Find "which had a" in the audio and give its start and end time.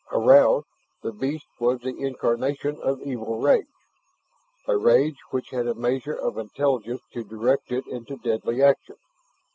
5.29-5.75